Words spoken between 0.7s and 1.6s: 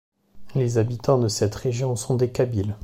habitants de cette